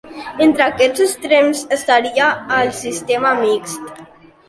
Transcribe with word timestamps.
Entre 0.45 0.63
aquests 0.67 1.03
extrems 1.05 1.63
estaria 1.79 2.33
el 2.59 2.75
sistema 2.83 3.39
mixt. 3.47 3.97